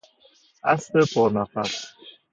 اسب 0.73 0.99
پر 1.15 1.29
نفس 1.33 1.85